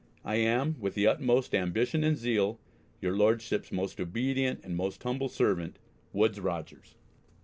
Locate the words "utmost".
1.05-1.53